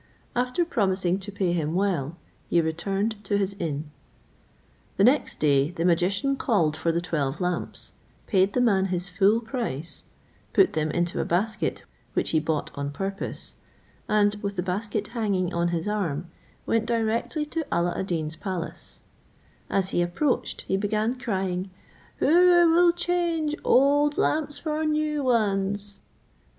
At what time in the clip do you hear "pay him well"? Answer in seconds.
1.31-2.17